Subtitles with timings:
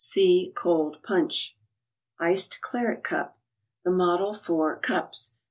[0.03, 1.55] See" Cold Punch"
[2.19, 3.37] 3|cet> Claret Cup.
[3.85, 5.33] The model for" cups."